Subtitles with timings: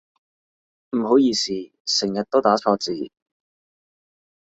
[0.97, 1.51] 唔好意思
[1.85, 3.11] 成日都打錯字